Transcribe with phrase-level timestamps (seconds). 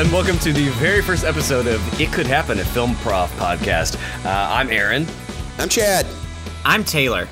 [0.00, 3.96] and welcome to the very first episode of It Could Happen, a Film Prof podcast.
[4.24, 5.06] Uh, I'm Aaron.
[5.58, 6.06] I'm Chad.
[6.64, 7.28] I'm Taylor.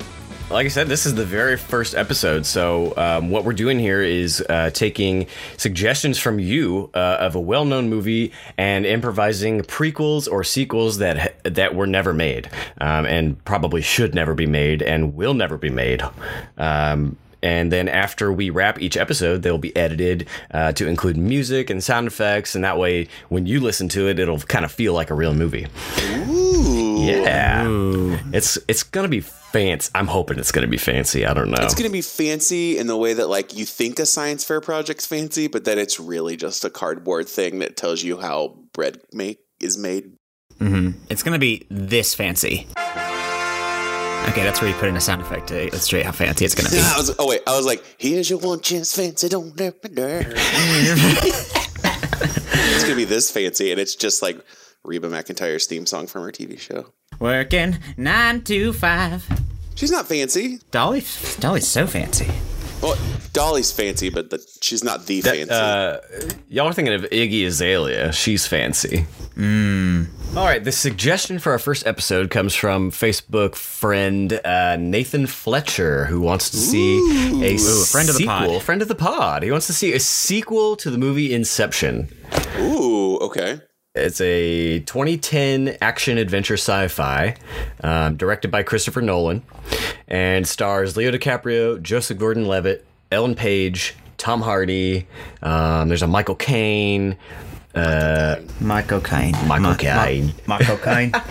[0.51, 2.45] Like I said, this is the very first episode.
[2.45, 5.25] So, um, what we're doing here is uh, taking
[5.57, 11.43] suggestions from you uh, of a well known movie and improvising prequels or sequels that
[11.45, 15.71] that were never made um, and probably should never be made and will never be
[15.71, 16.03] made.
[16.59, 21.69] Um, and then after we wrap each episode, they'll be edited uh, to include music
[21.69, 24.93] and sound effects, and that way, when you listen to it, it'll kind of feel
[24.93, 25.67] like a real movie.
[26.27, 26.79] Ooh.
[26.99, 29.89] Yeah, it's it's gonna be fancy.
[29.95, 31.25] I'm hoping it's gonna be fancy.
[31.25, 31.63] I don't know.
[31.63, 34.61] It's going to be fancy in the way that like you think a science fair
[34.61, 39.01] project's fancy, but then it's really just a cardboard thing that tells you how bread
[39.13, 40.13] make is made.
[41.09, 42.67] It's gonna be this fancy.
[44.27, 45.55] Okay, that's where you put in a sound effect eh?
[45.55, 46.77] to illustrate how fancy it's gonna be.
[46.77, 50.33] I was, oh wait, I was like, here's your one chance fancy, don't ever dare.
[51.83, 54.39] it's to be this fancy, and it's just like
[54.83, 56.93] Reba McEntire's theme song from her TV show.
[57.19, 59.25] Working nine to five.
[59.75, 60.59] She's not fancy.
[60.71, 61.03] Dolly,
[61.39, 62.27] Dolly's so fancy.
[62.81, 62.97] Well,
[63.33, 65.49] Dolly's fancy, but the, she's not the fancy.
[65.51, 65.97] Uh,
[66.47, 68.11] y'all are thinking of Iggy Azalea.
[68.11, 69.05] She's fancy.
[69.37, 70.63] All right.
[70.63, 76.49] The suggestion for our first episode comes from Facebook friend uh, Nathan Fletcher, who wants
[76.51, 76.97] to see
[77.43, 77.57] a,
[77.87, 78.43] friend of the pod.
[78.43, 79.43] sequel- Friend of the pod.
[79.43, 82.09] He wants to see a sequel to the movie Inception.
[82.57, 83.61] Ooh, okay.
[83.95, 87.35] It's a 2010 action adventure sci-fi,
[87.83, 89.41] um, directed by Christopher Nolan,
[90.07, 95.07] and stars Leo DiCaprio, Joseph Gordon-Levitt, Ellen Page, Tom Hardy.
[95.41, 97.17] Um, there's a Michael Caine.
[98.59, 99.35] Michael Caine.
[99.47, 100.33] Michael Caine.
[100.47, 101.13] Michael Caine.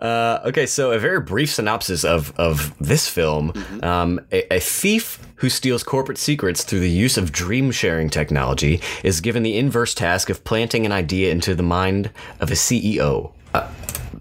[0.00, 5.18] Uh, okay, so a very brief synopsis of of this film: um, a, a thief
[5.34, 9.92] who steals corporate secrets through the use of dream sharing technology is given the inverse
[9.92, 13.30] task of planting an idea into the mind of a CEO.
[13.52, 13.68] Uh,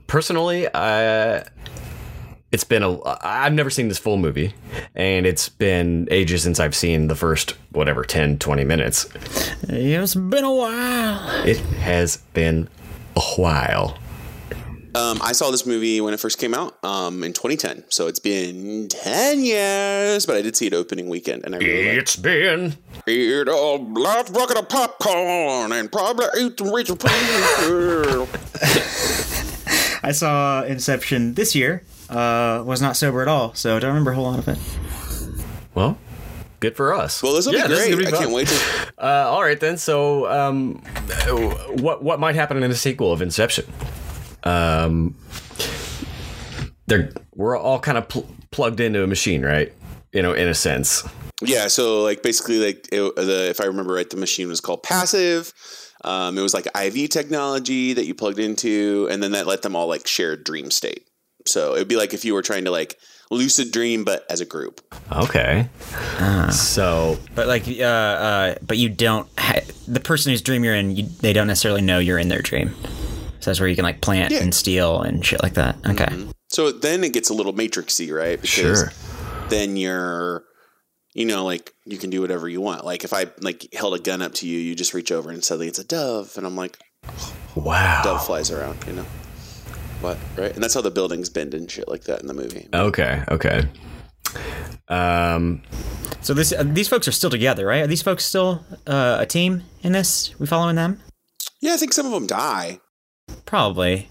[0.07, 1.45] personally, I.
[2.51, 2.99] It's been a.
[3.23, 4.53] I've never seen this full movie,
[4.95, 9.07] and it's been ages since I've seen the first, whatever, 10, 20 minutes.
[9.63, 11.45] it's been a while.
[11.45, 12.67] It has been
[13.15, 13.97] a while.
[14.95, 18.19] Um, I saw this movie when it first came out um, in 2010, so it's
[18.19, 22.15] been 10 years, but I did see it opening weekend, and I really liked It's
[22.15, 23.11] been it.
[23.11, 27.09] Eat a large bucket of popcorn and probably eat some Rachel Payne.
[30.01, 31.83] I saw Inception this year.
[32.09, 34.57] Uh, was not sober at all, so I don't remember a whole lot of it.
[35.75, 35.97] well.
[36.59, 37.23] Good for us.
[37.23, 37.89] Well, this will Yeah, be great.
[37.91, 38.55] gonna be I can't wait to.
[39.01, 39.77] Uh, all right then.
[39.77, 40.81] So, um,
[41.81, 43.65] what what might happen in the sequel of Inception?
[44.43, 45.15] Um,
[46.87, 49.71] they're we're all kind of pl- plugged into a machine, right?
[50.11, 51.03] You know, in a sense.
[51.41, 54.83] Yeah, so like basically, like it, the if I remember right, the machine was called
[54.83, 55.53] PASIV.
[56.03, 59.75] Um, it was like IV technology that you plugged into, and then that let them
[59.77, 61.05] all like share a dream state.
[61.49, 62.97] So it'd be like if you were trying to like
[63.31, 64.81] lucid dream, but as a group.
[65.11, 65.67] Okay.
[66.51, 69.27] So But like, uh, uh, but you don't.
[69.37, 72.41] Ha- the person whose dream you're in, you, they don't necessarily know you're in their
[72.41, 72.73] dream.
[73.39, 74.41] So that's where you can like plant Yeah.
[74.41, 75.77] and steal and shit like that.
[75.87, 76.07] Okay.
[76.49, 78.39] So then it gets a little matrixy, right?
[78.41, 78.91] Because Sure.
[79.49, 80.43] then you're,
[81.13, 82.83] you know, like you can do whatever you want.
[82.85, 85.43] Like if I like held a gun up to you, you just reach over and
[85.43, 86.77] suddenly it's a dove, and I'm like,
[87.55, 88.01] wow.
[88.03, 89.05] dove flies around, you know.
[90.01, 90.53] What right?
[90.53, 92.67] And that's how the buildings bend and shit like that in the movie.
[92.73, 93.23] Okay.
[93.29, 93.63] Okay.
[94.87, 95.61] Um.
[96.21, 97.83] So this uh, these folks are still together, right?
[97.83, 100.37] Are these folks still uh, a team in this?
[100.39, 100.99] We following them?
[101.61, 102.79] Yeah, I think some of them die.
[103.45, 104.09] Probably.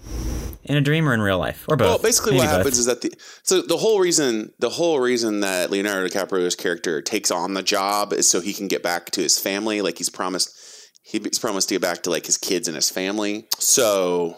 [0.63, 1.87] In a dream or in real life, or both.
[1.87, 2.57] Well, basically, Maybe what both.
[2.57, 3.11] happens is that the
[3.41, 8.13] so the whole reason the whole reason that Leonardo DiCaprio's character takes on the job
[8.13, 9.81] is so he can get back to his family.
[9.81, 10.55] Like he's promised,
[11.01, 13.47] he's promised to get back to like his kids and his family.
[13.57, 14.37] So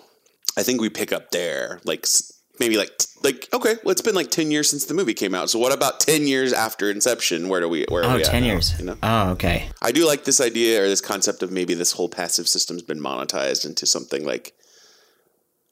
[0.57, 2.05] I think we pick up there, like
[2.59, 2.91] maybe like
[3.23, 5.49] like okay, well, it's been like ten years since the movie came out.
[5.49, 7.47] So what about ten years after Inception?
[7.49, 7.85] Where do we?
[7.89, 8.79] Where are Oh, we at 10 now, years.
[8.79, 9.69] You know, Oh, okay.
[9.81, 12.99] I do like this idea or this concept of maybe this whole PASIV system's been
[12.99, 14.53] monetized into something like.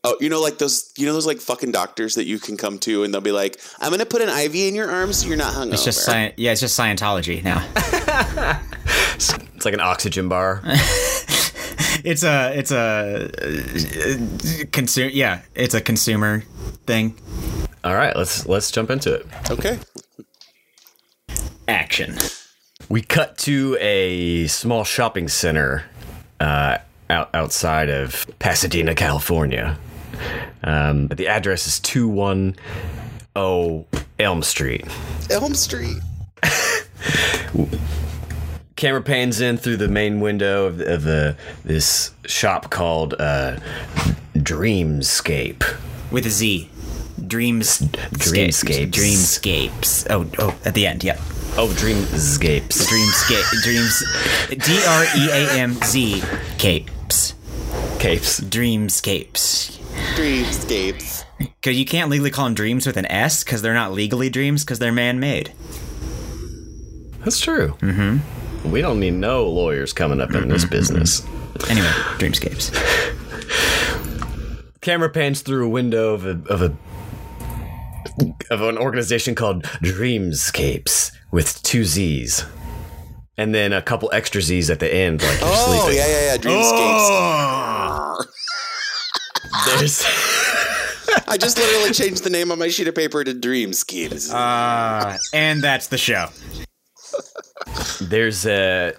[0.06, 2.80] Oh, you know, like those, you know, those like fucking doctors that you can come
[2.80, 5.36] to, and they'll be like, "I'm gonna put an IV in your arm so you're
[5.36, 7.66] not hungover." It's just sci- yeah, it's just Scientology now.
[9.16, 10.64] It's like an oxygen bar.
[12.04, 16.44] it's a it's a uh, consumer yeah, it's a consumer
[16.86, 17.16] thing.
[17.84, 18.16] All right.
[18.16, 19.28] Let's let's jump into it.
[19.50, 19.80] okay.
[21.68, 22.18] Action.
[22.90, 25.86] We cut to a small shopping center
[26.40, 26.80] uh,
[27.10, 29.78] out outside of Pasadena, California.
[30.63, 32.56] Um, the address is two one
[33.38, 33.86] zero
[34.18, 34.86] Elm Street.
[35.30, 35.98] Elm Street.
[38.80, 41.36] camera pans in through the main window of, of the
[41.66, 43.58] this shop called uh,
[44.34, 45.78] Dreamscape.
[46.12, 46.70] With a Z.
[47.28, 47.80] Dreams.
[47.80, 48.90] Dreamscapes.
[48.90, 50.08] Dreamscapes.
[50.10, 51.18] Oh, oh, at the end, yeah.
[51.58, 52.88] Oh, Dreamscapes.
[52.88, 53.62] Dreamscape.
[53.62, 54.04] Dreams.
[54.66, 56.24] D R E A M Z.
[56.58, 57.34] Capes.
[58.00, 58.40] Capes.
[58.40, 59.78] Dreamscapes.
[60.16, 61.25] Dreamscapes.
[61.38, 64.64] Because you can't legally call them dreams with an S because they're not legally dreams
[64.64, 65.52] because they're man made.
[67.20, 67.75] That's true.
[67.82, 68.38] Mm-hmm.
[68.66, 71.26] We don't need no lawyers coming up in this business.
[71.70, 72.72] Anyway, dreamscapes.
[74.82, 76.76] Camera pans through a window of a of a
[78.50, 82.46] of an organization called Dreamscapes with two Z's.
[83.38, 85.98] And then a couple extra Z's at the end, like you're Oh sleeping.
[85.98, 86.38] yeah, yeah, yeah.
[86.38, 88.26] Dreamscapes.
[89.80, 90.04] There's
[91.28, 94.32] I just literally changed the name on my sheet of paper to Dreamscapes.
[94.34, 96.28] Uh, and that's the show.
[98.02, 98.94] There's a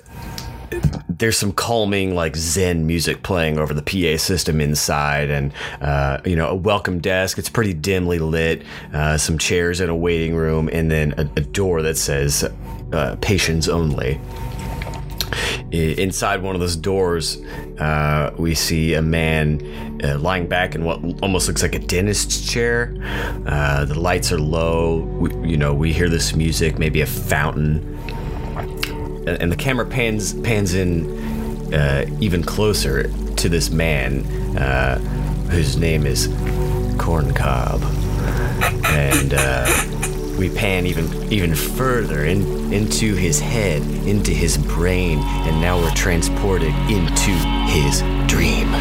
[1.09, 6.37] there's some calming like zen music playing over the pa system inside and uh, you
[6.37, 7.39] know a welcome desk.
[7.39, 8.63] It's pretty dimly lit
[8.93, 12.49] uh, some chairs in a waiting room and then a, a door that says
[12.93, 14.21] uh, patients only
[15.73, 17.41] inside one of those doors
[17.79, 22.51] uh, we see a man uh, lying back in what almost looks like a dentist's
[22.51, 22.95] chair.
[23.47, 24.99] Uh, the lights are low.
[24.99, 27.99] We, you know we hear this music maybe a fountain.
[29.27, 34.27] And and the camera pans pans in uh, even closer to this man
[34.59, 34.99] uh,
[35.51, 36.27] whose name is
[36.99, 37.83] Corn Cob,
[38.85, 39.67] and uh,
[40.41, 45.91] we pan even even further in, into his head, into his brain, and now we're
[45.91, 47.31] transported into
[47.69, 48.73] his dream.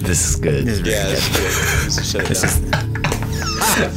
[0.00, 0.64] This is good.
[0.86, 1.52] yeah, that's good.
[1.82, 3.02] Just shut it down.
[3.58, 3.90] Ah!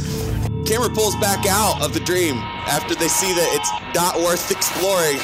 [0.66, 2.34] Camera pulls back out of the dream
[2.66, 5.20] after they see that it's not worth exploring.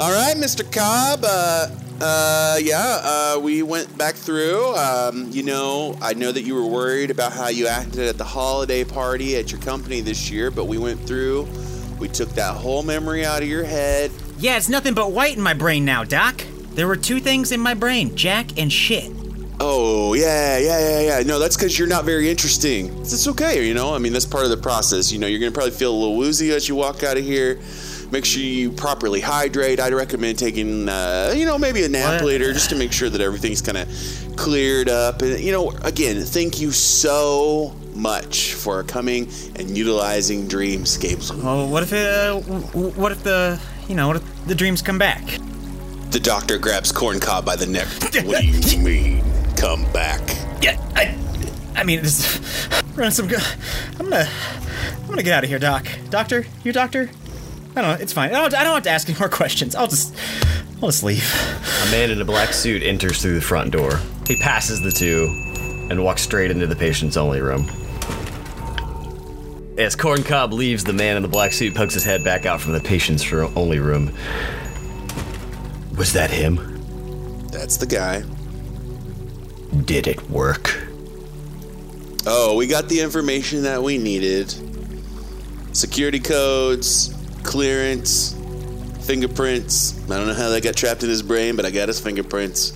[0.00, 0.64] All right, Mr.
[0.72, 1.20] Cobb.
[1.22, 1.68] Uh,
[2.00, 4.74] uh, yeah, uh, we went back through.
[4.76, 8.24] Um, you know, I know that you were worried about how you acted at the
[8.24, 11.48] holiday party at your company this year, but we went through.
[11.98, 14.10] We took that whole memory out of your head.
[14.38, 16.44] Yeah, it's nothing but white in my brain now, Doc.
[16.72, 19.10] There were two things in my brain Jack and shit.
[19.60, 21.22] Oh yeah, yeah, yeah, yeah.
[21.22, 22.92] No, that's because you're not very interesting.
[23.00, 23.94] It's okay, you know.
[23.94, 25.12] I mean, that's part of the process.
[25.12, 27.60] You know, you're gonna probably feel a little woozy as you walk out of here.
[28.10, 29.80] Make sure you properly hydrate.
[29.80, 32.24] I'd recommend taking, uh, you know, maybe a nap What?
[32.24, 33.88] later just to make sure that everything's kind of
[34.36, 35.22] cleared up.
[35.22, 41.30] And you know, again, thank you so much for coming and utilizing Dreamscapes.
[41.44, 44.98] Oh, what if it, uh, what if the, you know, what if the dreams come
[44.98, 45.22] back?
[46.10, 47.86] The doctor grabs Corn Cob by the neck.
[48.24, 49.24] what do you mean?
[49.56, 50.20] Come back.
[50.62, 51.16] Yeah, I,
[51.74, 52.40] I mean, this,
[52.94, 53.42] running some good.
[53.98, 54.28] I'm gonna,
[55.02, 55.86] I'm gonna get out of here, Doc.
[56.10, 57.10] Doctor, you doctor?
[57.76, 58.02] I don't know.
[58.02, 58.30] It's fine.
[58.30, 59.74] I don't, I don't have to ask any more questions.
[59.74, 60.14] I'll just,
[60.80, 61.24] I'll just leave.
[61.86, 63.98] A man in a black suit enters through the front door.
[64.26, 65.26] He passes the two
[65.90, 67.68] and walks straight into the patient's only room.
[69.76, 72.60] As Corn Cob leaves, the man in the black suit pokes his head back out
[72.60, 74.14] from the patient's only room.
[75.96, 77.48] Was that him?
[77.48, 78.22] That's the guy.
[79.84, 80.80] Did it work?
[82.26, 84.54] Oh, we got the information that we needed.
[85.72, 87.13] Security codes,
[87.54, 88.32] clearance,
[89.06, 89.94] fingerprints.
[90.10, 92.72] I don't know how that got trapped in his brain, but I got his fingerprints.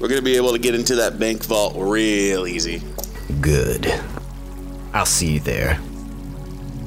[0.00, 2.82] We're gonna be able to get into that bank vault real easy.
[3.40, 3.86] Good.
[4.92, 5.78] I'll see you there.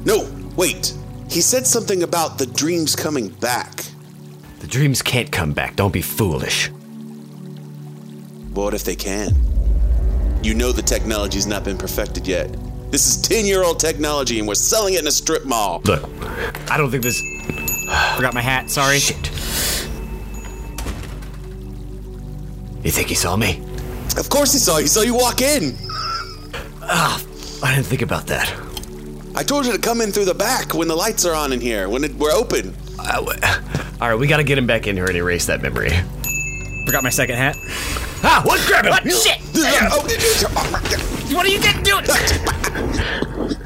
[0.04, 0.94] No, wait.
[1.30, 3.86] He said something about the dreams coming back.
[4.60, 5.78] The dreams can't come back.
[5.78, 6.68] Don't be foolish.
[8.54, 9.34] What if they can?
[10.44, 12.54] You know the technology's not been perfected yet.
[12.96, 15.82] This is 10 year old technology and we're selling it in a strip mall.
[15.84, 16.02] Look,
[16.72, 17.20] I don't think this.
[18.16, 18.70] Forgot my hat.
[18.70, 19.00] Sorry.
[19.00, 19.18] Shit.
[22.86, 23.62] You think he saw me?
[24.16, 24.84] Of course he saw you.
[24.84, 25.76] He saw you walk in.
[26.84, 27.22] Ah,
[27.62, 28.50] I didn't think about that.
[29.36, 31.60] I told you to come in through the back when the lights are on in
[31.60, 32.74] here, when it, we're open.
[32.98, 33.40] Uh, w-
[34.00, 35.92] all right, we got to get him back in here and erase that memory.
[36.86, 37.58] Forgot my second hat.
[38.24, 38.66] Ah, what?
[38.68, 38.92] Grab him!
[38.92, 39.04] What?
[39.04, 39.40] Shit!
[39.92, 40.02] Oh,
[41.36, 42.06] What are you getting doing?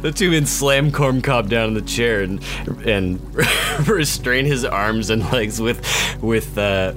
[0.00, 2.40] The two men slam Corn Cob down in the chair and
[2.86, 3.20] and
[3.88, 5.82] restrain his arms and legs with
[6.22, 6.92] with uh,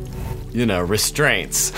[0.51, 1.71] you know restraints.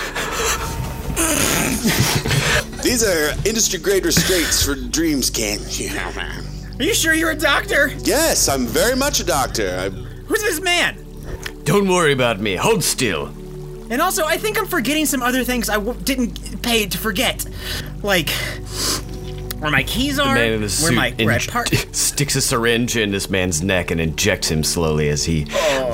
[2.82, 5.88] These are industry grade restraints for dreams, can you?
[6.78, 7.88] Are you sure you're a doctor?
[8.02, 9.78] Yes, I'm very much a doctor.
[9.80, 11.02] I, Who's this man?
[11.64, 12.56] Don't worry about me.
[12.56, 13.32] Hold still.
[13.90, 17.44] And also, I think I'm forgetting some other things I w- didn't pay to forget,
[18.02, 18.30] like
[19.58, 21.68] where my keys are, Man in a where suit my where I inj- park.
[21.92, 25.44] sticks a syringe in this man's neck and injects him slowly as he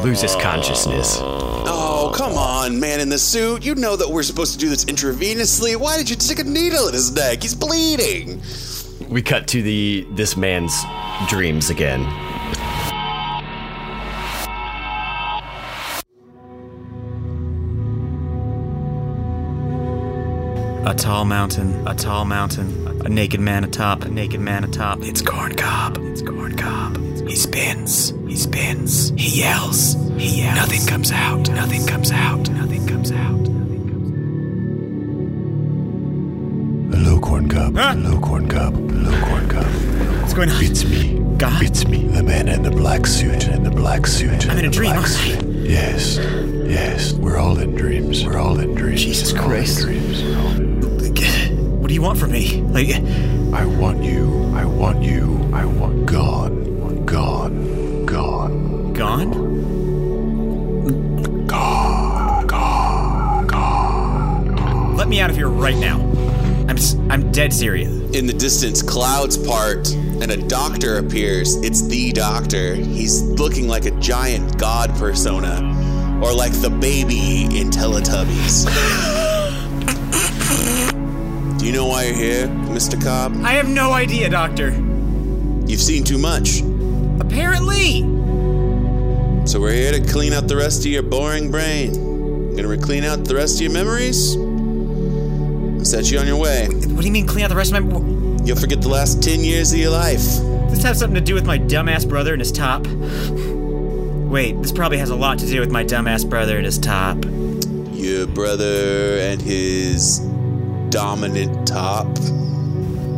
[0.03, 1.19] loses consciousness.
[1.21, 3.65] Oh, come on, man in the suit.
[3.65, 5.77] You know that we're supposed to do this intravenously.
[5.77, 7.43] Why did you stick a needle in his neck?
[7.43, 8.41] He's bleeding.
[9.09, 10.75] We cut to the this man's
[11.29, 12.03] dreams again.
[20.91, 24.99] A tall mountain, a tall mountain, a naked man atop, a naked man atop.
[25.03, 26.97] It's corn cob, it's corn cob.
[27.29, 30.57] He spins, he spins, he yells, he yells.
[30.57, 33.47] Nothing comes out, nothing comes out, nothing comes out.
[36.93, 37.77] Hello, corn cob.
[37.77, 37.95] Huh?
[37.95, 38.75] Hello, corn cob.
[38.75, 39.67] Hello, corn cob.
[40.21, 40.65] What's going on?
[40.65, 41.21] It's me.
[41.39, 41.63] God?
[41.63, 42.09] It's me.
[42.09, 43.47] The man in the black suit.
[43.47, 44.51] In the black suit.
[44.51, 45.41] I'm in a dream, aren't I?
[45.63, 46.17] Yes.
[46.17, 47.13] Yes.
[47.13, 48.27] We're all in dreams.
[48.27, 49.05] We're all in dreams.
[49.05, 49.79] Jesus We're all in Christ.
[49.83, 50.60] dreams.
[51.91, 52.63] Do you want from me?
[52.63, 52.89] Like,
[53.53, 54.53] I want you.
[54.55, 55.51] I want you.
[55.53, 57.05] I want gone.
[57.05, 58.07] Gone.
[58.07, 58.93] Gone.
[58.93, 59.33] gone?
[61.49, 62.47] Gone.
[62.47, 63.47] Gone.
[63.49, 64.97] Gone.
[64.97, 65.99] Let me out of here right now.
[66.69, 67.91] I'm s- I'm dead serious.
[68.15, 71.57] In the distance, clouds part and a doctor appears.
[71.57, 72.77] It's the doctor.
[72.77, 75.57] He's looking like a giant god persona,
[76.23, 79.27] or like the baby in Teletubbies.
[81.61, 82.99] Do you know why you're here, Mr.
[82.99, 83.37] Cobb?
[83.45, 84.71] I have no idea, Doctor.
[85.67, 86.63] You've seen too much.
[87.21, 88.01] Apparently.
[89.47, 92.57] So we're here to clean out the rest of your boring brain.
[92.57, 94.33] Gonna clean out the rest of your memories?
[95.87, 96.67] Set you on your way.
[96.67, 97.99] What do you mean clean out the rest of my?
[98.43, 100.17] You'll forget the last 10 years of your life.
[100.17, 102.87] Does this have something to do with my dumbass brother and his top?
[102.87, 107.19] Wait, this probably has a lot to do with my dumbass brother and his top.
[107.93, 110.21] Your brother and his
[110.91, 112.07] dominant top.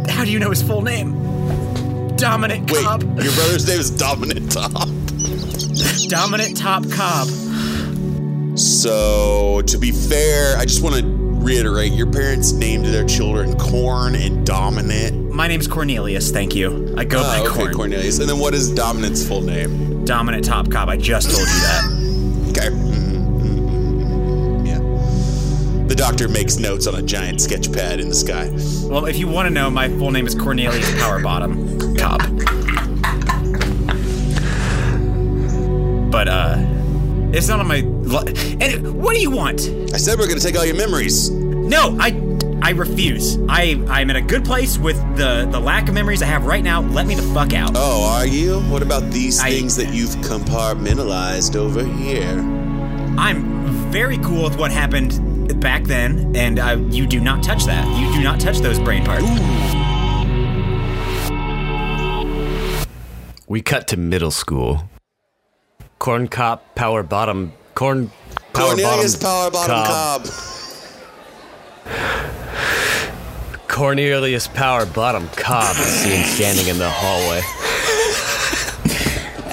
[0.08, 1.12] How do you know his full name?
[2.16, 3.02] Dominant Wait, Cobb.
[3.02, 4.70] your brother's name is Dominant Top.
[6.08, 7.26] Dominant Top Cobb.
[8.56, 14.14] So, to be fair, I just want to reiterate your parents named their children Corn
[14.14, 15.32] and Dominant.
[15.32, 16.94] My name's Cornelius, thank you.
[16.96, 17.74] I go by Oh, okay, Corn.
[17.74, 18.20] Cornelius.
[18.20, 20.04] And then what is Dominant's full name?
[20.04, 21.98] Dominant Top Cobb, I just told you that.
[22.52, 22.68] Okay.
[25.92, 28.48] The doctor makes notes on a giant sketch pad in the sky.
[28.90, 32.22] Well, if you want to know, my full name is Cornelius Powerbottom Cobb.
[36.10, 36.56] But, uh,
[37.34, 37.80] it's not on my.
[37.80, 39.60] Li- and what do you want?
[39.92, 41.28] I said we're going to take all your memories.
[41.28, 42.18] No, I
[42.62, 43.36] I refuse.
[43.50, 46.64] I I'm in a good place with the the lack of memories I have right
[46.64, 46.80] now.
[46.80, 47.72] Let me the fuck out.
[47.74, 48.60] Oh, are you?
[48.62, 52.38] What about these I- things that you've compartmentalized over here?
[53.18, 57.86] I'm very cool with what happened back then, and uh, you do not touch that.
[57.98, 59.26] You do not touch those brain parts.
[63.46, 64.88] We cut to middle school.
[65.98, 68.10] Corn cop, power bottom, corn
[68.52, 70.52] power Cornelius bottom, Power Bottom cob.
[73.68, 77.40] Cornelius Power Bottom Cobb is seen standing in the hallway.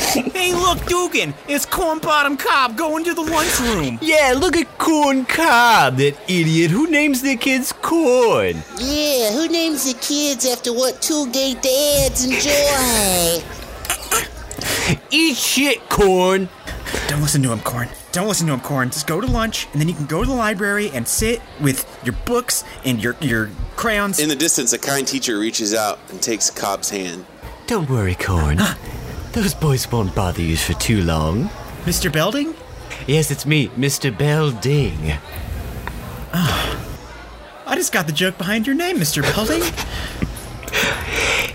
[0.39, 1.35] Hey, look, Dugan!
[1.47, 3.99] It's Corn Bottom Cobb going to the lunchroom.
[4.01, 6.71] Yeah, look at Corn Cobb, that idiot.
[6.71, 8.55] Who names their kids Corn?
[8.79, 13.43] Yeah, who names the kids after what two gay dads enjoy?
[15.11, 16.49] Eat shit, Corn.
[17.07, 17.87] Don't listen to him, Corn.
[18.11, 18.89] Don't listen to him, Corn.
[18.89, 21.85] Just go to lunch, and then you can go to the library and sit with
[22.03, 24.17] your books and your your crayons.
[24.19, 27.25] In the distance, a kind teacher reaches out and takes Cobb's hand.
[27.67, 28.59] Don't worry, Corn.
[29.33, 31.49] Those boys won't bother you for too long.
[31.85, 32.11] Mr.
[32.11, 32.55] Belding?
[33.07, 34.15] Yes, it's me, Mr.
[34.15, 35.13] Belding.
[36.33, 36.79] Ah,
[37.65, 39.21] I just got the joke behind your name, Mr.
[39.21, 39.61] Belding.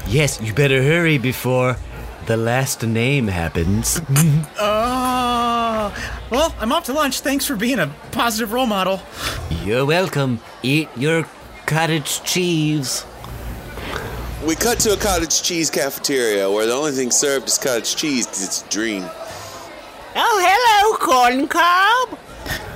[0.07, 1.77] Yes, you better hurry before
[2.27, 4.01] the last name happens.
[4.59, 5.93] Oh,
[6.31, 7.21] well, I'm off to lunch.
[7.21, 9.03] Thanks for being a positive role model.
[9.65, 10.41] You're welcome.
[10.63, 11.27] Eat your
[11.67, 13.05] cottage cheese.
[14.47, 18.27] We cut to a cottage cheese cafeteria where the only thing served is cottage cheese
[18.27, 19.03] because it's a dream.
[20.17, 22.19] Oh, hello, Corn Cob.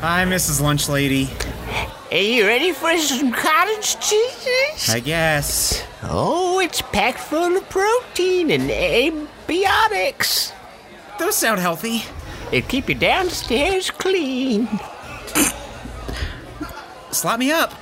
[0.01, 0.63] Hi, Mrs.
[0.63, 1.29] Lunch Lady.
[2.11, 4.89] Are you ready for some cottage cheese?
[4.89, 5.85] I guess.
[6.05, 10.53] Oh, it's packed full of protein and abiotics.
[11.19, 12.03] Those sound healthy.
[12.51, 14.69] It'll keep you downstairs clean.
[17.11, 17.75] Slap me up.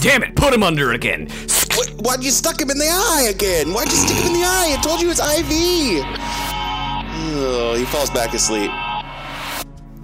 [0.00, 1.28] Damn it, put him under again.
[1.74, 3.72] What, why'd you stuck him in the eye again?
[3.72, 4.76] Why'd you stick him in the eye?
[4.76, 6.04] I told you it's IV.
[7.38, 8.70] Oh, he falls back asleep.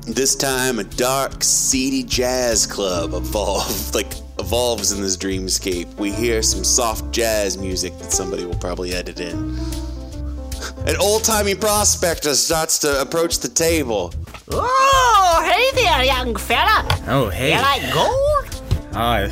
[0.06, 5.94] This time, a dark, seedy jazz club evolved, like evolves in this dreamscape.
[5.94, 9.56] We hear some soft jazz music that somebody will probably edit in.
[10.87, 14.12] An old-timey prospector starts to approach the table.
[14.50, 16.85] Oh, hey there, young fella.
[17.06, 17.54] Oh, hey.
[17.54, 18.62] You like gold?
[18.95, 19.30] Oh, I,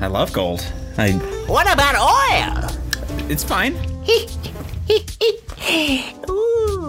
[0.00, 0.66] I love gold.
[0.98, 1.12] I.
[1.46, 2.68] What about oil?
[3.30, 3.74] It's fine.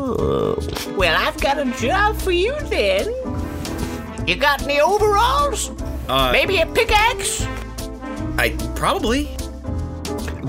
[0.09, 0.57] Ooh.
[0.97, 3.07] Well, I've got a job for you then.
[4.27, 5.69] You got any overalls?
[6.07, 7.45] Uh, Maybe a pickaxe?
[8.37, 9.35] I probably.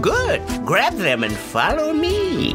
[0.01, 0.41] Good.
[0.65, 2.55] Grab them and follow me.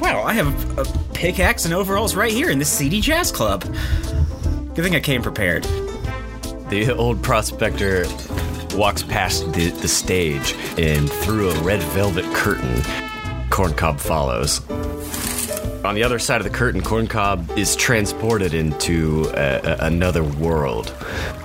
[0.00, 3.62] Wow, I have a, a pickaxe and overalls right here in this seedy jazz club.
[4.74, 5.62] Good thing I came prepared.
[6.68, 8.04] The old prospector
[8.74, 12.74] walks past the, the stage and through a red velvet curtain,
[13.50, 14.60] Corncob follows.
[15.84, 20.94] On the other side of the curtain, Corncob is transported into a, a- another world.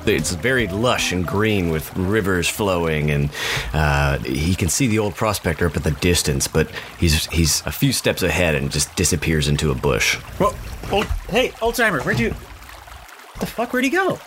[0.06, 3.30] It's very lush and green with rivers flowing, and
[3.73, 7.71] uh, he can see the old prospector up at the distance, but he's he's a
[7.71, 10.17] few steps ahead and just disappears into a bush.
[10.39, 10.56] Well,
[10.89, 12.30] old, hey, old timer, where'd you?
[12.32, 13.73] What the fuck?
[13.73, 14.17] Where'd he go?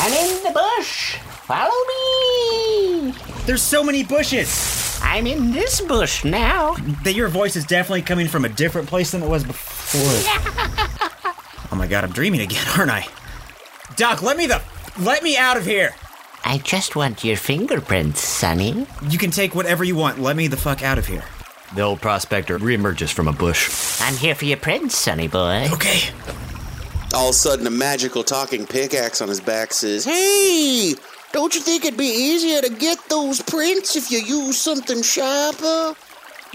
[0.00, 1.16] I'm in the bush.
[1.46, 3.14] Follow me.
[3.46, 4.85] There's so many bushes.
[5.16, 6.74] I'm in this bush now.
[7.04, 10.02] That your voice is definitely coming from a different place than it was before.
[11.72, 13.06] oh my god, I'm dreaming again, aren't I?
[13.96, 14.60] Doc, let me the
[15.00, 15.94] let me out of here.
[16.44, 18.86] I just want your fingerprints, Sonny.
[19.08, 20.20] You can take whatever you want.
[20.20, 21.24] Let me the fuck out of here.
[21.74, 23.98] The old prospector reemerges from a bush.
[24.02, 25.70] I'm here for your prints, Sonny boy.
[25.72, 26.12] Okay.
[27.14, 30.94] All of a sudden, a magical talking pickaxe on his back says, Hey,
[31.36, 35.94] don't you think it'd be easier to get those prints if you use something sharper?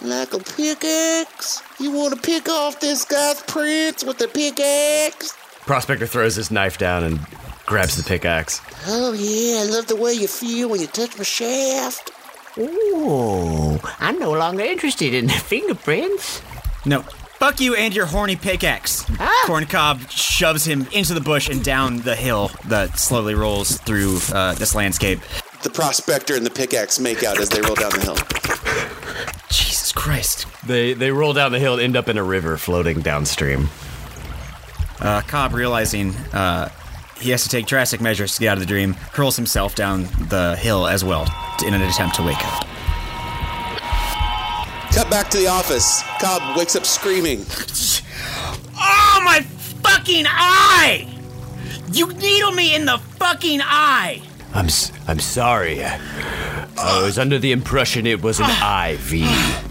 [0.02, 1.62] Like a pickaxe?
[1.80, 5.34] You want to pick off this guy's prints with a pickaxe?
[5.67, 7.20] Prospector throws his knife down and
[7.67, 8.60] grabs the pickaxe.
[8.88, 12.10] Oh, yeah, I love the way you feel when you touch my shaft.
[12.58, 16.41] Ooh, I'm no longer interested in the fingerprints.
[16.88, 17.06] No.
[17.42, 19.04] Fuck you and your horny pickaxe.
[19.20, 19.44] Ah.
[19.48, 24.54] Corncob shoves him into the bush and down the hill that slowly rolls through uh,
[24.54, 25.20] this landscape.
[25.64, 28.16] The prospector and the pickaxe make out as they roll down the hill.
[29.50, 30.46] Jesus Christ.
[30.68, 33.70] They they roll down the hill and end up in a river floating downstream.
[35.00, 36.70] Uh, Cobb, realizing uh,
[37.20, 40.04] he has to take drastic measures to get out of the dream, curls himself down
[40.30, 41.24] the hill as well
[41.66, 42.71] in an attempt to wake up.
[44.94, 46.04] Cut back to the office.
[46.20, 47.46] Cobb wakes up screaming.
[48.78, 49.42] Oh, my
[49.84, 51.08] fucking eye!
[51.94, 54.22] You needle me in the fucking eye!
[54.54, 55.82] I'm s- I'm sorry.
[55.84, 58.90] I was under the impression it was an ah.
[58.90, 59.22] IV.
[59.24, 59.64] Ah.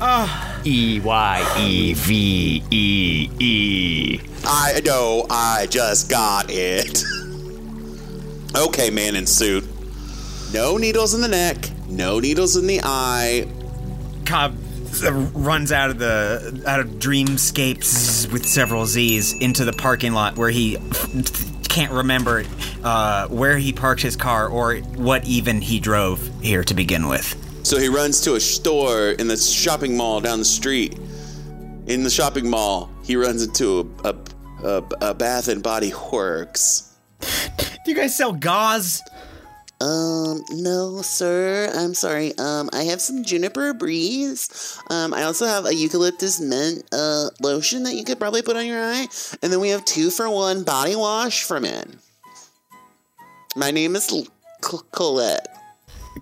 [0.00, 0.60] Ah.
[0.64, 4.20] E Y E V E E.
[4.44, 7.02] I know, I just got it.
[8.56, 9.64] okay, man in suit.
[10.52, 11.56] No needles in the neck,
[11.88, 13.46] no needles in the eye.
[14.30, 14.54] Cobb
[15.34, 20.50] runs out of the out of dreamscapes with several Z's into the parking lot where
[20.50, 20.78] he
[21.68, 22.44] can't remember
[22.84, 27.34] uh, where he parked his car or what even he drove here to begin with.
[27.66, 30.96] So he runs to a store in the shopping mall down the street.
[31.88, 34.14] In the shopping mall, he runs into a, a,
[34.64, 36.96] a, a Bath and Body Works.
[37.18, 39.02] Do you guys sell gauze?
[39.80, 41.72] Um, no, sir.
[41.74, 42.36] I'm sorry.
[42.36, 44.78] Um, I have some juniper breeze.
[44.90, 48.66] Um, I also have a eucalyptus mint uh lotion that you could probably put on
[48.66, 49.06] your eye,
[49.42, 51.98] and then we have two for one body wash for men.
[53.56, 54.26] My name is L-
[54.60, 55.46] Col- Colette.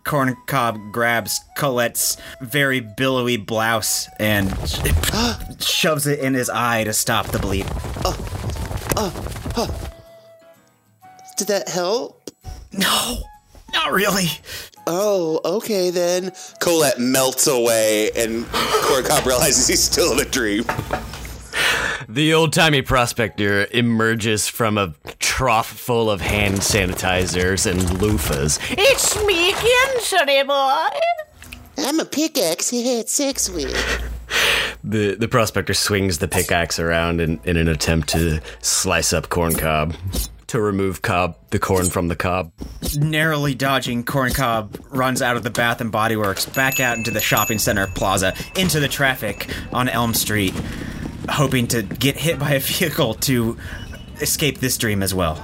[0.04, 4.48] Corn Cob grabs Colette's very billowy blouse and
[5.62, 7.66] shoves it in his eye to stop the bleed.
[8.04, 8.16] Oh,
[8.96, 9.90] oh, oh.
[11.36, 12.30] Did that help?
[12.72, 13.18] No,
[13.72, 14.28] not really.
[14.86, 16.32] Oh, okay then.
[16.60, 20.64] Colette melts away, and Corn Cob realizes he's still in a dream.
[22.08, 28.58] The old timey prospector emerges from a trough full of hand sanitizers and loofahs.
[28.70, 30.88] It's me again, sonny boy.
[31.86, 33.74] I'm a pickaxe he had sex with.
[34.82, 39.54] The the prospector swings the pickaxe around in, in an attempt to slice up corn
[39.54, 39.94] cob.
[40.48, 42.52] To remove cob the corn from the cob.
[42.96, 47.10] Narrowly dodging, Corn Cob runs out of the Bath and Body Works, back out into
[47.10, 50.54] the shopping center plaza, into the traffic on Elm Street,
[51.28, 53.58] hoping to get hit by a vehicle to
[54.22, 55.36] escape this dream as well.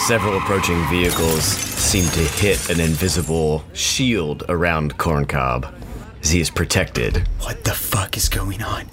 [0.00, 5.74] Several approaching vehicles seem to hit an invisible shield around corn cob
[6.20, 7.26] as he is protected.
[7.40, 8.84] What the fuck is going on?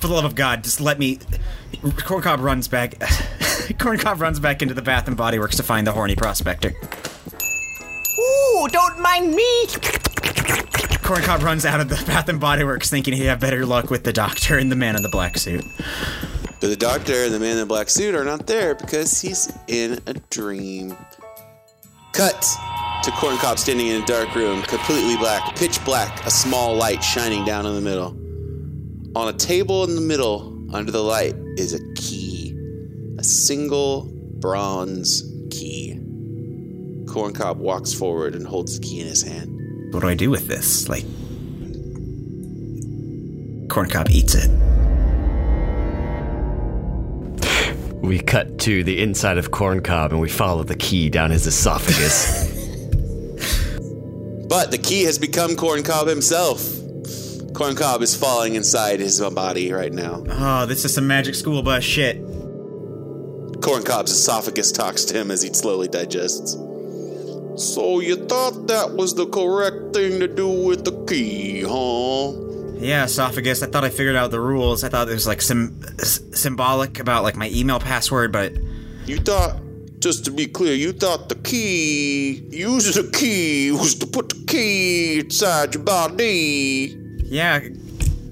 [0.00, 1.18] For the love of God, just let me.
[2.04, 2.94] Corn Cob runs back.
[3.78, 6.72] Corn Cob runs back into the Bath and Body Works to find the horny prospector.
[8.18, 9.66] Ooh, don't mind me.
[11.02, 13.90] Corn Cob runs out of the Bath and Body Works thinking he'd have better luck
[13.90, 15.64] with the doctor and the man in the black suit.
[16.60, 19.52] But the doctor and the man in the black suit are not there because he's
[19.68, 20.96] in a dream.
[22.12, 22.40] Cut
[23.04, 27.04] to Corn Cob standing in a dark room, completely black, pitch black, a small light
[27.04, 28.16] shining down in the middle.
[29.14, 32.25] On a table in the middle, under the light, is a key.
[33.26, 34.08] A single
[34.38, 35.98] bronze key.
[37.08, 39.92] Corn Cob walks forward and holds the key in his hand.
[39.92, 40.88] What do I do with this?
[40.88, 41.02] Like.
[43.68, 44.48] Corn Cob eats it.
[48.00, 51.48] We cut to the inside of corn cob and we follow the key down his
[51.48, 52.54] esophagus.
[54.48, 56.62] But the key has become Corn Cob himself.
[57.52, 60.22] Corn Cob is falling inside his body right now.
[60.28, 62.22] Oh, this is some magic school bus shit.
[63.66, 66.52] Corn Cob's esophagus talks to him as he slowly digests.
[67.56, 72.32] So you thought that was the correct thing to do with the key, huh?
[72.78, 73.64] Yeah, esophagus.
[73.64, 74.84] I thought I figured out the rules.
[74.84, 78.52] I thought it was like some symbolic about like my email password, but
[79.04, 79.56] You thought,
[79.98, 84.44] just to be clear, you thought the key, using a key, was to put the
[84.46, 86.94] key inside your body.
[87.24, 87.60] yeah,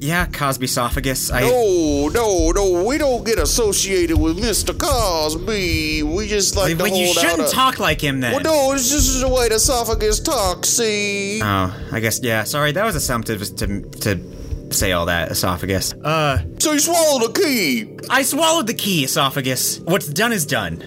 [0.04, 1.30] yeah, Cosby esophagus.
[1.30, 4.78] I No, no, no, we don't get associated with Mr.
[4.78, 6.02] Cosby.
[6.02, 8.32] We just like to you shouldn't a- talk like him then.
[8.34, 11.40] Well, no, it's just the way the esophagus talks, see?
[11.42, 12.44] Oh, I guess yeah.
[12.44, 15.94] Sorry, that was assumptive to to say all that esophagus.
[15.94, 17.98] Uh, So you swallowed the key.
[18.10, 19.78] I swallowed the key esophagus.
[19.80, 20.84] What's done is done,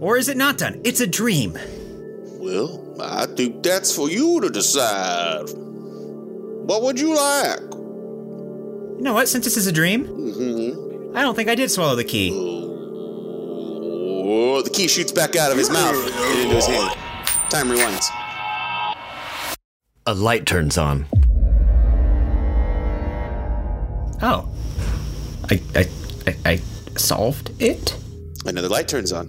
[0.00, 0.82] or is it not done?
[0.84, 1.58] It's a dream.
[2.38, 5.48] Well, I think that's for you to decide.
[6.68, 7.60] What would you like?
[9.04, 9.28] You know what?
[9.28, 11.14] Since this is a dream, mm-hmm.
[11.14, 12.30] I don't think I did swallow the key.
[14.24, 16.90] Oh, the key shoots back out of his mouth and into his hand.
[17.50, 18.06] Time rewinds.
[20.06, 21.04] a light turns on.
[24.22, 24.48] Oh,
[25.50, 25.86] I I
[26.26, 26.56] I, I
[26.96, 27.98] solved it.
[28.46, 29.28] Another light turns on.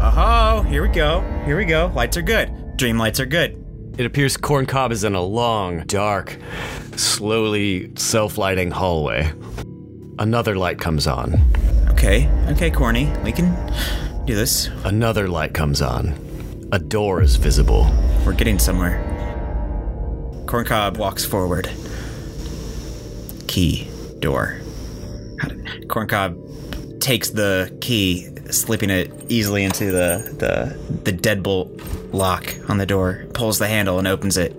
[0.00, 1.20] Oh, here we go.
[1.44, 1.92] Here we go.
[1.94, 2.76] Lights are good.
[2.76, 3.63] Dream lights are good.
[3.96, 6.36] It appears corn cob is in a long, dark,
[6.96, 9.32] slowly self lighting hallway.
[10.18, 11.36] Another light comes on.
[11.90, 13.06] Okay, okay, corny.
[13.22, 13.54] We can
[14.24, 14.66] do this.
[14.84, 16.18] Another light comes on.
[16.72, 17.88] A door is visible.
[18.26, 18.98] We're getting somewhere.
[20.46, 21.70] Corncob walks forward.
[23.46, 24.60] Key door.
[25.86, 32.86] Corncob takes the key, slipping it easily into the the the deadbolt lock on the
[32.86, 33.26] door.
[33.34, 34.54] Pulls the handle and opens it.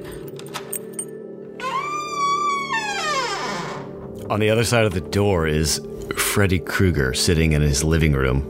[4.29, 5.79] On the other side of the door is
[6.17, 8.43] Freddy Krueger sitting in his living room,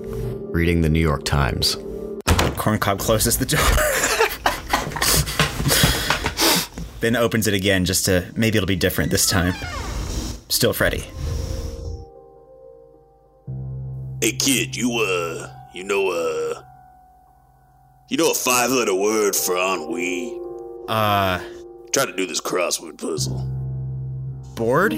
[0.51, 1.75] reading the New York Times.
[2.57, 3.59] Corncob closes the door.
[7.01, 9.53] then opens it again just to maybe it'll be different this time.
[10.49, 11.03] still Freddy.
[14.21, 16.63] Hey kid, you uh, you know uh,
[18.09, 20.39] you know a five-letter word for ennui?
[20.87, 21.39] Uh,
[21.91, 23.39] Try to do this crossword puzzle.
[24.55, 24.93] bored?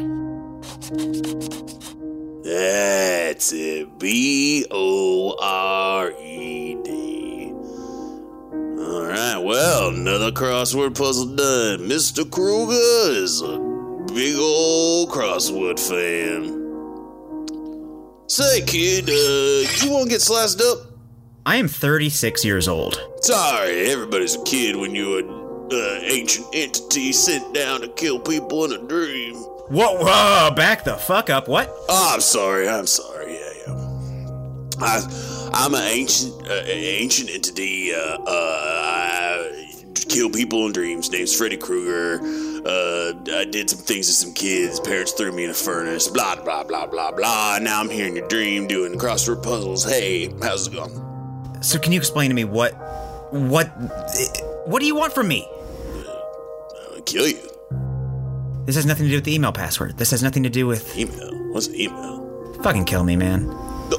[2.44, 4.00] That's it.
[4.00, 7.52] B O R E D.
[7.54, 9.38] All right.
[9.38, 11.88] Well, another crossword puzzle done.
[11.88, 12.30] Mr.
[12.30, 12.74] Krueger
[13.22, 13.60] is a
[14.14, 16.56] big old crossword fan.
[18.28, 20.78] Say, kid, uh, you want to get sliced up?
[21.48, 23.02] I am 36 years old.
[23.22, 28.66] Sorry, everybody's a kid when you're an uh, ancient entity sent down to kill people
[28.66, 29.36] in a dream.
[29.70, 31.48] Whoa, whoa, back the fuck up.
[31.48, 31.74] What?
[31.88, 32.68] Oh, I'm sorry.
[32.68, 33.36] I'm sorry.
[33.36, 34.30] Yeah, yeah.
[34.80, 37.94] I, I'm an ancient, uh, ancient entity.
[37.94, 39.74] Uh, uh, I
[40.10, 41.10] kill people in dreams.
[41.14, 42.20] Name's Freddy Krueger.
[42.68, 44.82] Uh, I did some things to some kids.
[44.82, 46.10] Parents threw me in a furnace.
[46.10, 47.60] Blah blah blah blah blah.
[47.62, 49.86] Now I'm here in your dream doing crossword puzzles.
[49.86, 51.07] Hey, how's it going?
[51.62, 52.74] So can you explain to me what
[53.32, 53.68] what
[54.68, 55.48] what do you want from me?
[56.94, 57.50] I'll kill you.
[58.66, 59.98] This has nothing to do with the email password.
[59.98, 61.54] This has nothing to do with Email.
[61.54, 62.18] What's an email?
[62.62, 63.46] fucking kill me, man.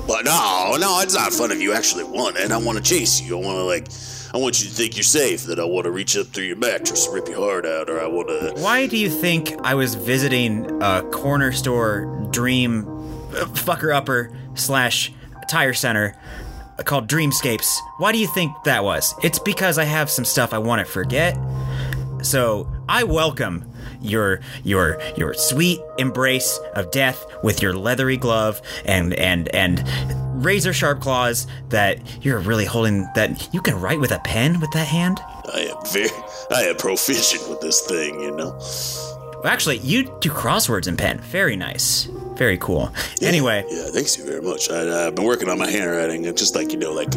[0.06, 2.50] But no, no, it's not fun if you actually want it.
[2.50, 3.38] I want to chase you.
[3.38, 3.88] I want to like,
[4.34, 5.44] I want you to think you're safe.
[5.44, 8.06] That I want to reach up through your mattress, rip your heart out, or I
[8.06, 8.60] want to.
[8.60, 15.12] Why do you think I was visiting a corner store dream uh, fucker upper slash
[15.48, 16.14] tire center
[16.84, 17.78] called Dreamscapes?
[17.98, 19.14] Why do you think that was?
[19.22, 21.38] It's because I have some stuff I want to forget.
[22.22, 23.64] So I welcome
[24.00, 29.84] your your your sweet embrace of death with your leathery glove and and and
[30.44, 34.70] razor sharp claws that you're really holding that you can write with a pen with
[34.72, 35.20] that hand.
[35.52, 36.10] I am very,
[36.50, 38.20] I am proficient with this thing.
[38.20, 38.60] You know.
[39.44, 41.18] Actually, you do crosswords in pen.
[41.20, 42.08] Very nice.
[42.38, 42.90] Very cool.
[43.20, 44.70] Anyway, Yeah, thanks you very much.
[44.70, 46.24] I, I've been working on my handwriting.
[46.24, 47.12] It's just like you know, like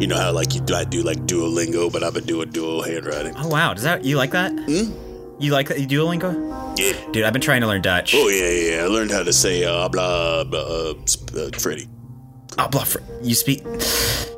[0.00, 2.82] you know how like you do, I do like Duolingo, but I've been doing dual
[2.82, 3.34] handwriting.
[3.36, 4.52] oh wow, does that you like that?
[4.52, 4.92] Hmm?
[5.40, 5.80] You like that?
[5.80, 6.78] You Duolingo?
[6.78, 6.92] Yeah.
[7.12, 8.14] Dude, I've been trying to learn Dutch.
[8.14, 8.76] Oh yeah, yeah.
[8.76, 8.84] yeah.
[8.84, 10.94] I learned how to say uh, blah blah uh,
[11.36, 11.88] uh, Freddy.
[12.58, 12.90] Oh, bluff.
[12.90, 13.62] For, You speak.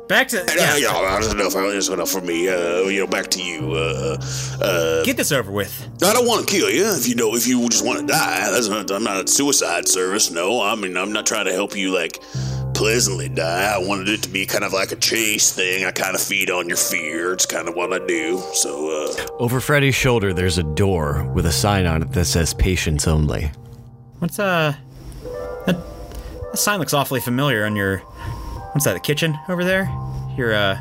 [0.07, 1.01] Back to Yeah, yeah.
[1.01, 1.53] yeah, that's enough.
[1.53, 2.49] That's enough for me.
[2.49, 3.73] Uh, you know, back to you.
[3.73, 4.17] Uh,
[4.61, 5.87] uh, Get this over with.
[6.03, 6.85] I don't want to kill you.
[6.93, 9.87] If you know, if you just want to die, that's not, I'm not a suicide
[9.87, 10.29] service.
[10.29, 12.21] No, I mean, I'm not trying to help you like
[12.73, 13.73] pleasantly die.
[13.73, 15.85] I wanted it to be kind of like a chase thing.
[15.85, 17.31] I kind of feed on your fear.
[17.33, 18.39] It's kind of what I do.
[18.53, 22.53] So, uh, Over Freddy's shoulder, there's a door with a sign on it that says
[22.53, 23.51] patience only.
[24.19, 24.75] What's uh?
[26.53, 27.97] That, sign looks awfully familiar on your.
[28.73, 28.93] What's that?
[28.93, 29.85] The kitchen over there?
[30.37, 30.79] Your uh,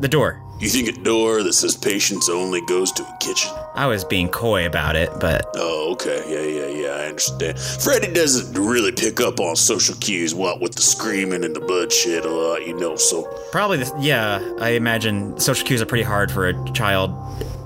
[0.00, 0.42] the door.
[0.58, 3.50] you think a door that says patients only goes to a kitchen?
[3.74, 6.22] I was being coy about it, but Oh, okay.
[6.28, 7.02] Yeah, yeah, yeah.
[7.04, 7.58] I understand.
[7.58, 12.24] Freddy doesn't really pick up on social cues, what with the screaming and the bloodshed
[12.24, 12.96] a lot, you know.
[12.96, 14.40] So, probably the, yeah.
[14.60, 17.10] I imagine social cues are pretty hard for a child,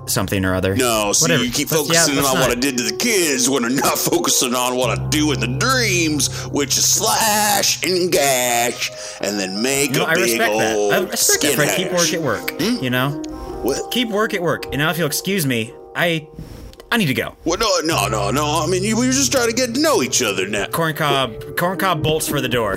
[0.07, 0.75] something or other.
[0.77, 1.45] no, see, Whatever.
[1.45, 3.77] you keep Let's- yeah, focusing let's on what I did to the kids when I'm
[3.77, 8.90] not focusing on what I do in the dreams, which is slash and gash,
[9.21, 10.77] and then make You know, a I big respect that.
[10.77, 11.77] old I respect that, skin Fred.
[11.77, 12.61] Keep work at work.
[12.62, 12.85] Hmm?
[12.85, 13.23] You know,
[13.62, 13.90] What?
[13.90, 14.66] keep work at work.
[14.66, 16.29] And now, if you'll excuse me, I,
[16.92, 17.35] I need to go.
[17.45, 17.59] What?
[17.61, 18.62] No, no, no, no.
[18.62, 20.66] I mean, you, we were just trying to get to know each other now.
[20.66, 22.77] Corncob, corncob bolts for the door.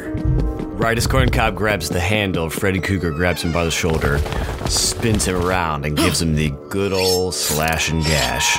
[0.80, 4.18] Right as Corncob grabs the handle, Freddy Cougar grabs him by the shoulder,
[4.70, 8.58] spins him around, and gives him the good old slash and gash.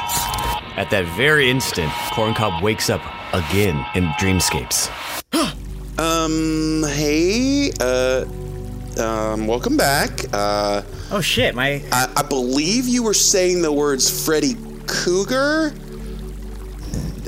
[0.76, 3.00] At that very instant, Corncob wakes up
[3.32, 4.90] again in dreamscapes.
[5.98, 8.24] Um, hey, uh,
[8.98, 10.24] um, welcome back.
[10.32, 10.80] Uh,
[11.10, 14.54] Oh shit, my I, I believe you were saying the words Freddy
[14.86, 15.74] Cougar.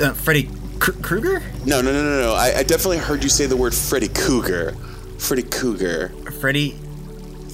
[0.03, 0.49] uh, Freddy
[0.83, 1.41] Kr- Krueger.
[1.65, 2.35] No, no, no, no, no.
[2.35, 4.73] I, I definitely heard you say the word Freddy Cougar.
[5.17, 6.09] Freddy Cougar.
[6.41, 6.77] Freddy.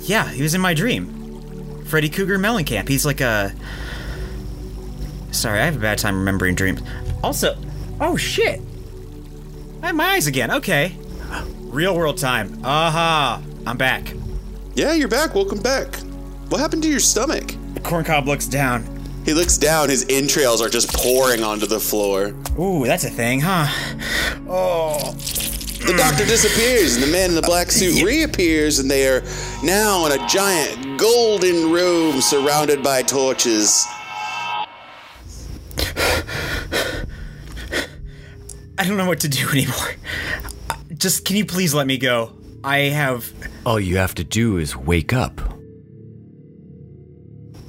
[0.01, 1.85] Yeah, he was in my dream.
[1.85, 2.88] Freddy Cougar Mellencamp.
[2.88, 3.55] He's like a.
[5.31, 6.81] Sorry, I have a bad time remembering dreams.
[7.23, 7.55] Also,
[8.01, 8.62] oh shit!
[9.83, 10.51] I have my eyes again.
[10.51, 10.97] Okay.
[11.64, 12.59] Real world time.
[12.64, 13.43] Aha!
[13.67, 14.14] I'm back.
[14.75, 15.35] Yeah, you're back.
[15.35, 15.97] Welcome back.
[16.49, 17.45] What happened to your stomach?
[17.83, 18.97] Corncob looks down.
[19.29, 19.91] He looks down.
[19.91, 22.35] His entrails are just pouring onto the floor.
[22.59, 23.67] Ooh, that's a thing, huh?
[24.49, 25.12] Oh.
[25.12, 29.23] The doctor disappears, and the man in the black suit reappears, and they are
[29.62, 33.87] now in a giant golden room surrounded by torches.
[38.79, 39.93] I don't know what to do anymore.
[40.97, 42.33] Just, can you please let me go?
[42.64, 43.31] I have.
[43.67, 45.43] All you have to do is wake up.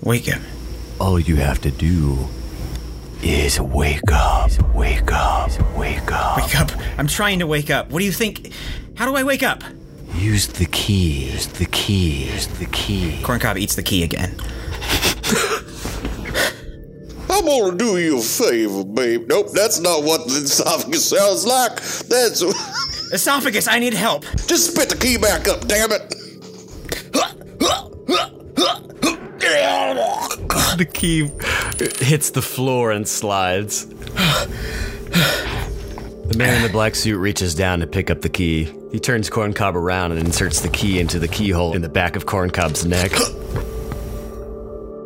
[0.01, 0.39] Wake up.
[0.99, 2.27] All you have to do
[3.23, 4.51] is wake up.
[4.75, 5.49] Wake up.
[5.77, 6.37] Wake up.
[6.37, 6.71] Wake up.
[6.97, 7.89] I'm trying to wake up.
[7.89, 8.51] What do you think?
[8.95, 9.63] How do I wake up?
[10.15, 11.31] Use the key.
[11.31, 12.25] Use the key.
[12.25, 13.19] Use the key.
[13.23, 14.35] Corncob eats the key again.
[17.29, 19.27] I'm gonna do you a favor, babe.
[19.29, 21.75] Nope, that's not what the esophagus sounds like.
[22.09, 22.41] That's
[23.13, 24.23] Esophagus, I need help.
[24.47, 26.13] just spit the key back up, damn it.
[30.79, 31.29] The key
[32.05, 33.85] hits the floor and slides.
[33.85, 34.47] The
[36.37, 38.73] man in the black suit reaches down to pick up the key.
[38.89, 42.25] He turns Corncob around and inserts the key into the keyhole in the back of
[42.25, 43.11] Corncob's neck.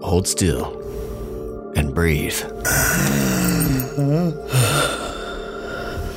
[0.03, 0.79] Hold still
[1.75, 2.37] and breathe.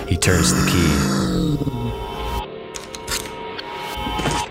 [0.06, 0.90] He turns the key.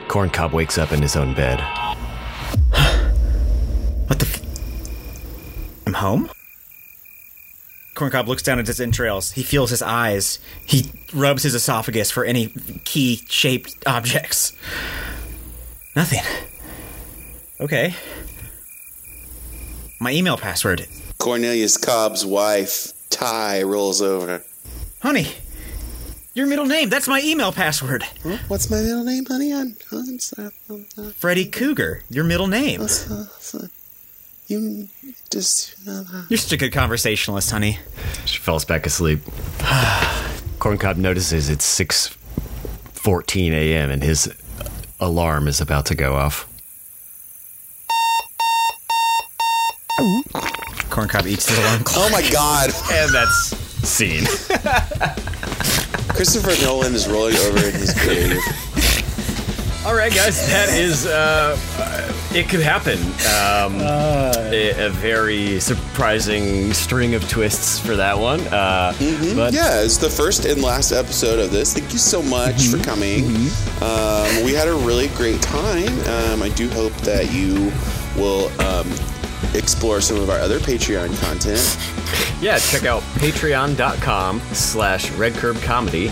[0.08, 1.60] Corncob wakes up in his own bed.
[4.08, 4.26] What the?
[4.26, 4.42] F-
[5.96, 6.30] I'm home.
[7.96, 9.32] Corncob looks down at his entrails.
[9.32, 10.40] He feels his eyes.
[10.66, 12.50] He rubs his esophagus for any
[12.84, 14.52] key-shaped objects.
[15.96, 16.20] Nothing.
[17.62, 17.96] Okay.
[20.02, 20.86] My email password.
[21.18, 24.44] Cornelius Cobb's wife, Ty, rolls over.
[25.02, 25.28] Honey,
[26.34, 26.90] your middle name.
[26.90, 28.04] That's my email password.
[28.22, 28.38] Huh?
[28.50, 29.54] What's my middle name, honey?
[29.54, 30.10] I'm, I'm.
[30.10, 30.52] I'm sorry.
[31.14, 32.04] Freddie Krueger.
[32.10, 32.82] Your middle name.
[32.82, 33.70] Uh, so-
[34.48, 34.88] You
[35.32, 35.76] just.
[35.88, 37.80] Uh, You're such a good conversationalist, honey.
[38.26, 39.20] She falls back asleep.
[40.60, 43.90] Corncob notices it's 6:14 a.m.
[43.90, 44.32] and his
[45.00, 46.48] alarm is about to go off.
[50.90, 52.06] Corncob eats the alarm clock.
[52.06, 52.72] oh my god.
[52.92, 53.56] And that's
[53.88, 54.26] scene.
[56.16, 58.40] Christopher Nolan is rolling over in his grave.
[59.86, 63.00] All right, guys, that is uh, uh, it could happen.
[63.34, 68.42] Um, a, a very surprising string of twists for that one.
[68.48, 68.94] Uh,
[69.36, 71.74] But Yeah, it's the first and last episode of this.
[71.74, 73.26] Thank you so much for coming.
[73.82, 75.88] Um, we had a really great time.
[76.08, 77.72] Um, I do hope that you
[78.18, 78.88] will um,
[79.58, 81.78] explore some of our other Patreon content.
[82.42, 86.10] yeah, check out patreon.com slash redcurbcomedy.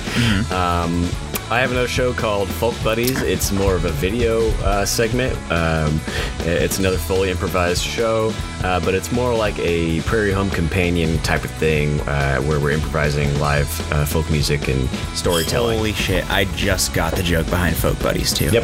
[0.52, 1.10] Um,
[1.52, 3.22] I have another show called Folk Buddies.
[3.22, 5.38] It's more of a video uh, segment.
[5.52, 6.00] Um,
[6.40, 11.44] it's another fully improvised show, uh, but it's more like a Prairie Home Companion type
[11.44, 15.78] of thing uh, where we're improvising live uh, folk music and storytelling.
[15.78, 16.28] Holy shit!
[16.32, 18.50] I just got the joke behind Folk Buddies too.
[18.50, 18.64] Yep,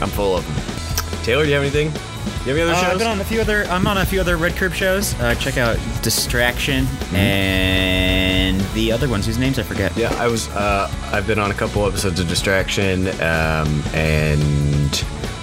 [0.00, 1.24] I'm full of them.
[1.24, 2.11] Taylor, do you have anything?
[2.44, 3.64] You have any other Uh, I've been on a few other.
[3.66, 5.14] I'm on a few other Red Curb shows.
[5.20, 9.96] Uh, check out Distraction and the other ones whose names I forget.
[9.96, 10.48] Yeah, I was.
[10.48, 14.96] Uh, I've been on a couple episodes of Distraction um, and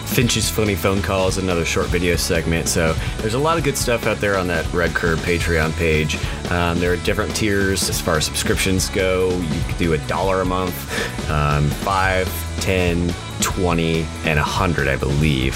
[0.08, 2.68] Finch's Funny Phone Calls, another short video segment.
[2.68, 6.18] So there's a lot of good stuff out there on that Red Curb Patreon page.
[6.52, 9.30] Um, there are different tiers as far as subscriptions go.
[9.30, 12.28] You can do a dollar a month, um, five,
[12.60, 15.56] ten, twenty, and a hundred, I believe.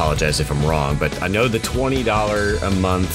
[0.00, 3.12] Apologize if I'm wrong, but I know the twenty dollar a month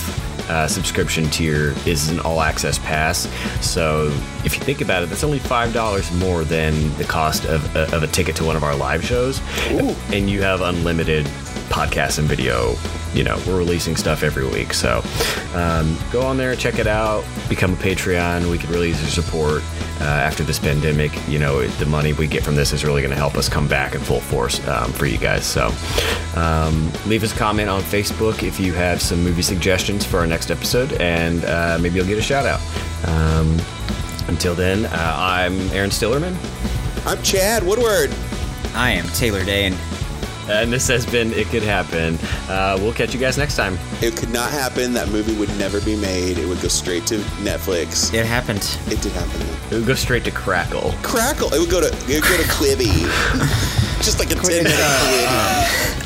[0.52, 3.28] uh, subscription tier is an all access pass.
[3.60, 4.12] So
[4.44, 8.08] if you think about it, that's only $5 more than the cost of, of a
[8.08, 9.42] ticket to one of our live shows.
[10.12, 11.28] And you have unlimited
[11.66, 12.76] podcasts and video.
[13.14, 14.74] You know, we're releasing stuff every week.
[14.74, 15.02] So
[15.54, 18.52] um, go on there, check it out, become a Patreon.
[18.52, 19.64] We could really use your support
[20.02, 21.12] uh, after this pandemic.
[21.28, 23.68] You know, the money we get from this is really going to help us come
[23.68, 25.46] back in full force um, for you guys.
[25.46, 25.72] So
[26.36, 30.28] um, leave us a comment on Facebook if you have some movie suggestions for our
[30.28, 32.60] next episode, and uh, maybe you'll get a shout out.
[33.08, 33.58] Um,
[34.28, 36.36] until then, uh, I'm Aaron Stillerman,
[37.06, 38.14] I'm Chad Woodward.
[38.74, 39.76] I am Taylor Day, and
[40.50, 42.18] and this has been It Could Happen.
[42.50, 43.78] Uh, we'll catch you guys next time.
[44.02, 44.94] It could not happen.
[44.94, 46.38] That movie would never be made.
[46.38, 48.14] It would go straight to Netflix.
[48.14, 48.78] it happened.
[48.88, 49.42] It did happen.
[49.72, 50.94] It would go straight to Crackle.
[51.02, 51.54] Crackle.
[51.54, 51.88] It would go to.
[51.88, 53.06] It would go to Quibi.
[54.04, 56.02] Just like a ten minute Quibi.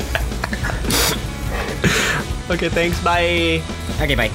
[2.50, 3.00] Okay, thanks.
[3.04, 3.62] Bye.
[4.00, 4.30] Okay, bye.